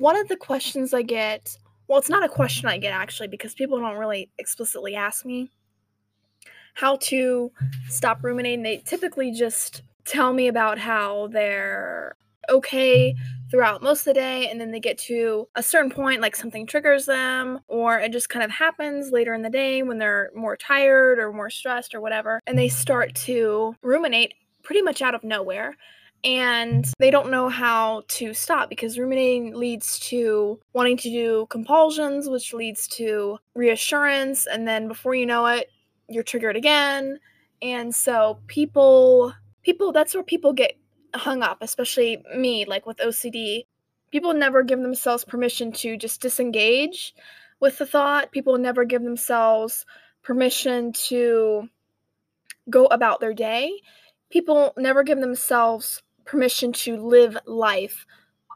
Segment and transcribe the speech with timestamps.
[0.00, 1.56] one of the questions I get,
[1.88, 2.34] well, it's not a mm-hmm.
[2.34, 5.50] question I get actually because people don't really explicitly ask me
[6.74, 7.50] how to
[7.88, 8.62] stop ruminating.
[8.62, 12.16] They typically just tell me about how they're
[12.48, 13.14] okay
[13.50, 16.66] throughout most of the day and then they get to a certain point like something
[16.66, 20.56] triggers them or it just kind of happens later in the day when they're more
[20.56, 25.24] tired or more stressed or whatever and they start to ruminate pretty much out of
[25.24, 25.76] nowhere
[26.26, 32.28] and they don't know how to stop because ruminating leads to wanting to do compulsions
[32.28, 35.70] which leads to reassurance and then before you know it
[36.08, 37.18] you're triggered again
[37.62, 39.32] and so people
[39.62, 40.76] people that's where people get
[41.16, 43.66] hung up, especially me, like with OCD.
[44.10, 47.14] People never give themselves permission to just disengage
[47.60, 48.32] with the thought.
[48.32, 49.84] People never give themselves
[50.22, 51.68] permission to
[52.70, 53.70] go about their day.
[54.30, 58.06] People never give themselves permission to live life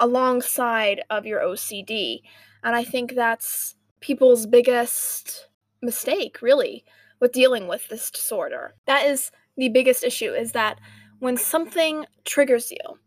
[0.00, 2.20] alongside of your OCD.
[2.62, 5.48] And I think that's people's biggest
[5.82, 6.84] mistake, really,
[7.20, 8.74] with dealing with this disorder.
[8.86, 10.78] That is the biggest issue is that
[11.18, 12.98] when something triggers you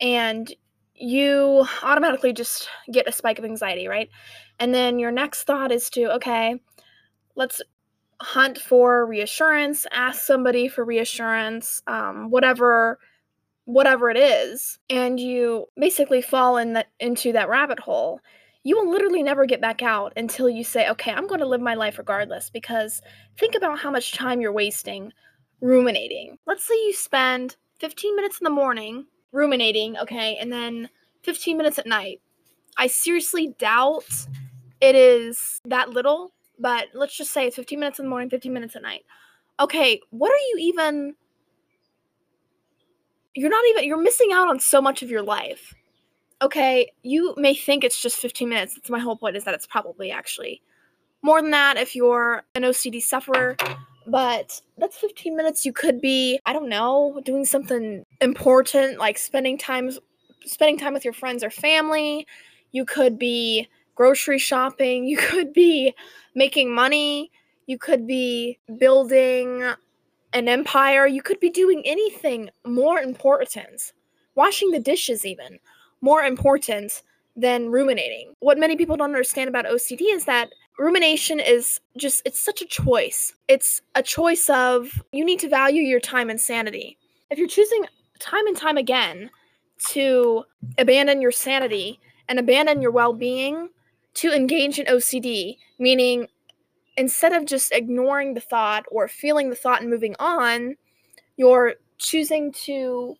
[0.00, 0.52] and
[0.94, 4.08] you automatically just get a spike of anxiety, right?
[4.58, 6.60] And then your next thought is to, okay,
[7.34, 7.60] let's
[8.20, 12.98] hunt for reassurance, ask somebody for reassurance, um, whatever
[13.64, 18.20] whatever it is, and you basically fall in that into that rabbit hole.
[18.62, 21.60] You will literally never get back out until you say, okay, I'm going to live
[21.60, 22.48] my life regardless.
[22.48, 23.02] Because
[23.38, 25.12] think about how much time you're wasting
[25.60, 26.38] ruminating.
[26.46, 30.88] Let's say you spend 15 minutes in the morning ruminating, okay, and then
[31.22, 32.20] 15 minutes at night.
[32.76, 34.08] I seriously doubt
[34.80, 38.52] it is that little, but let's just say it's 15 minutes in the morning, 15
[38.52, 39.04] minutes at night.
[39.60, 41.14] Okay, what are you even
[43.34, 45.74] you're not even you're missing out on so much of your life.
[46.42, 48.74] Okay, you may think it's just 15 minutes.
[48.74, 50.60] That's my whole point is that it's probably actually
[51.22, 53.56] more than that if you're an OCD sufferer
[54.06, 55.64] but that's 15 minutes.
[55.64, 59.90] You could be i don't know doing something important like spending time
[60.44, 62.26] spending time with your friends or family.
[62.72, 65.06] You could be grocery shopping.
[65.08, 65.94] You could be
[66.34, 67.30] making money.
[67.66, 69.64] You could be building
[70.34, 73.92] an empire you could be doing anything more important
[74.34, 75.58] washing the dishes even
[76.00, 77.02] more important
[77.36, 78.34] than ruminating.
[78.40, 82.66] What many people don't understand about ocd is that rumination is just it's such a
[82.66, 83.32] choice.
[83.48, 86.98] It's a choice of you need to value your time and sanity.
[87.30, 87.86] If you're choosing
[88.18, 89.30] time and time again
[89.88, 90.44] to
[90.78, 93.68] abandon your sanity and abandon your well-being
[94.14, 96.28] to engage in ocd meaning
[96.96, 100.76] instead of just ignoring the thought or feeling the thought and moving on
[101.36, 103.16] you're choosing to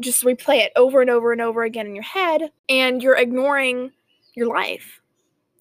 [0.00, 3.90] just replay it over and over and over again in your head and you're ignoring
[4.34, 5.02] your life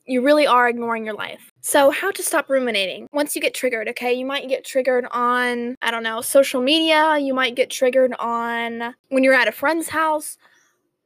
[0.05, 1.51] you really are ignoring your life.
[1.61, 3.07] So, how to stop ruminating?
[3.13, 7.17] Once you get triggered, okay, you might get triggered on, I don't know, social media.
[7.17, 10.37] You might get triggered on when you're at a friend's house.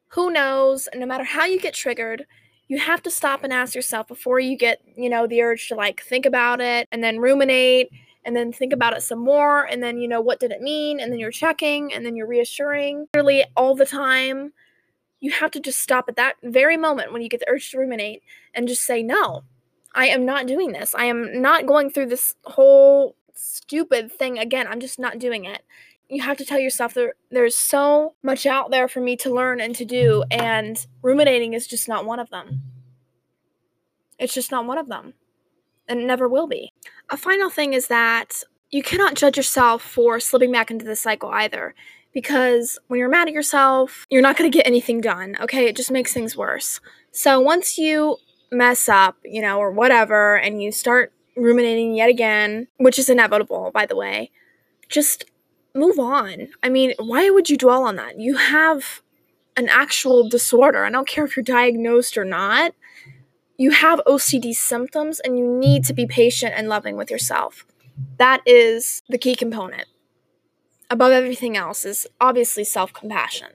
[0.09, 0.88] Who knows?
[0.95, 2.25] No matter how you get triggered,
[2.68, 5.76] you have to stop and ask yourself before you get, you know, the urge to
[5.76, 7.90] like think about it and then ruminate
[8.26, 11.00] and then think about it some more and then, you know, what did it mean?
[11.00, 14.52] And then you're checking and then you're reassuring literally all the time
[15.25, 17.80] you have to just stop at that very moment when you get the urge to
[17.80, 18.22] ruminate
[18.54, 19.44] and just say, no,
[19.96, 20.94] I am not doing this.
[20.94, 24.68] I am not going through this whole stupid thing again.
[24.68, 25.64] I'm just not doing it.
[26.08, 29.60] You have to tell yourself there, there's so much out there for me to learn
[29.60, 32.62] and to do, and ruminating is just not one of them.
[34.20, 35.14] It's just not one of them,
[35.88, 36.72] and it never will be.
[37.10, 41.30] A final thing is that you cannot judge yourself for slipping back into the cycle
[41.30, 41.74] either
[42.14, 45.66] because when you're mad at yourself, you're not going to get anything done, okay?
[45.66, 46.80] It just makes things worse.
[47.12, 48.18] So once you
[48.52, 53.72] mess up, you know, or whatever, and you start ruminating yet again, which is inevitable,
[53.74, 54.32] by the way,
[54.88, 55.26] just
[55.75, 56.50] move on.
[56.63, 58.19] I mean, why would you dwell on that?
[58.19, 59.02] You have
[59.58, 60.86] an actual disorder.
[60.86, 62.74] I don't care if you're diagnosed or not.
[63.57, 67.66] You have OCD symptoms and you need to be patient and loving with yourself.
[68.18, 69.88] That is the key component
[70.89, 73.44] above everything else is obviously self compassion.